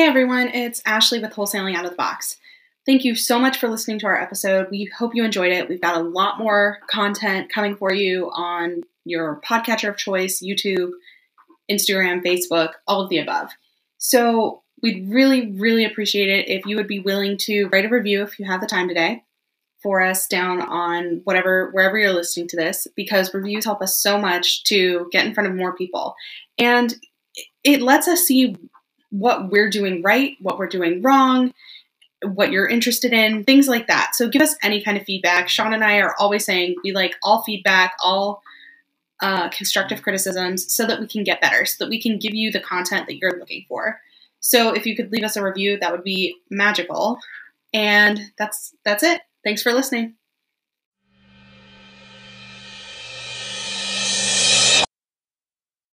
Hey 0.00 0.06
everyone, 0.06 0.48
it's 0.48 0.80
Ashley 0.86 1.18
with 1.18 1.32
Wholesaling 1.32 1.76
Out 1.76 1.84
of 1.84 1.90
the 1.90 1.96
Box. 1.98 2.38
Thank 2.86 3.04
you 3.04 3.14
so 3.14 3.38
much 3.38 3.58
for 3.58 3.68
listening 3.68 3.98
to 3.98 4.06
our 4.06 4.18
episode. 4.18 4.68
We 4.70 4.86
hope 4.86 5.14
you 5.14 5.24
enjoyed 5.24 5.52
it. 5.52 5.68
We've 5.68 5.78
got 5.78 6.00
a 6.00 6.02
lot 6.02 6.38
more 6.38 6.78
content 6.86 7.52
coming 7.52 7.76
for 7.76 7.92
you 7.92 8.30
on 8.30 8.84
your 9.04 9.42
podcatcher 9.42 9.90
of 9.90 9.98
choice, 9.98 10.42
YouTube, 10.42 10.92
Instagram, 11.70 12.24
Facebook, 12.24 12.70
all 12.86 13.02
of 13.02 13.10
the 13.10 13.18
above. 13.18 13.50
So 13.98 14.62
we'd 14.82 15.06
really, 15.10 15.50
really 15.50 15.84
appreciate 15.84 16.30
it 16.30 16.48
if 16.48 16.64
you 16.64 16.76
would 16.76 16.88
be 16.88 17.00
willing 17.00 17.36
to 17.40 17.66
write 17.66 17.84
a 17.84 17.90
review 17.90 18.22
if 18.22 18.38
you 18.38 18.46
have 18.46 18.62
the 18.62 18.66
time 18.66 18.88
today 18.88 19.22
for 19.82 20.00
us 20.00 20.26
down 20.26 20.62
on 20.62 21.20
whatever 21.24 21.72
wherever 21.72 21.98
you're 21.98 22.14
listening 22.14 22.48
to 22.48 22.56
this 22.56 22.86
because 22.96 23.34
reviews 23.34 23.66
help 23.66 23.82
us 23.82 24.00
so 24.00 24.18
much 24.18 24.64
to 24.64 25.10
get 25.12 25.26
in 25.26 25.34
front 25.34 25.50
of 25.50 25.54
more 25.54 25.76
people 25.76 26.14
and 26.56 26.94
it 27.64 27.82
lets 27.82 28.08
us 28.08 28.22
see 28.22 28.56
what 29.10 29.50
we're 29.50 29.70
doing 29.70 30.02
right 30.02 30.36
what 30.40 30.58
we're 30.58 30.68
doing 30.68 31.02
wrong 31.02 31.52
what 32.22 32.50
you're 32.50 32.68
interested 32.68 33.12
in 33.12 33.44
things 33.44 33.68
like 33.68 33.86
that. 33.86 34.14
So 34.14 34.28
give 34.28 34.42
us 34.42 34.54
any 34.62 34.82
kind 34.82 34.96
of 34.96 35.04
feedback. 35.04 35.48
Sean 35.48 35.72
and 35.72 35.84
i 35.84 35.98
are 35.98 36.14
always 36.18 36.44
saying 36.44 36.76
we 36.84 36.92
like 36.92 37.16
all 37.22 37.42
feedback 37.42 37.96
all 38.02 38.42
uh, 39.20 39.48
constructive 39.50 40.02
criticisms 40.02 40.72
so 40.74 40.86
that 40.86 40.98
we 40.98 41.06
can 41.06 41.24
get 41.24 41.40
better 41.42 41.66
so 41.66 41.84
that 41.84 41.90
we 41.90 42.00
can 42.00 42.18
give 42.18 42.34
you 42.34 42.50
the 42.50 42.60
content 42.60 43.06
that 43.06 43.16
you're 43.16 43.38
looking 43.38 43.64
for. 43.68 44.00
So 44.40 44.72
if 44.74 44.86
you 44.86 44.96
could 44.96 45.12
leave 45.12 45.24
us 45.24 45.36
a 45.36 45.44
review 45.44 45.78
that 45.78 45.92
would 45.92 46.04
be 46.04 46.36
magical. 46.50 47.18
And 47.72 48.20
that's 48.38 48.74
that's 48.84 49.02
it. 49.02 49.20
Thanks 49.44 49.62
for 49.62 49.72
listening. 49.72 50.14